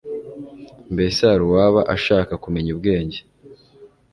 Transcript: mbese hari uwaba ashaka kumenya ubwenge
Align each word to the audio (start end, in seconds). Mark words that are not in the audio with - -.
mbese 0.93 1.19
hari 1.29 1.43
uwaba 1.45 1.81
ashaka 1.95 2.31
kumenya 2.43 2.69
ubwenge 2.75 3.19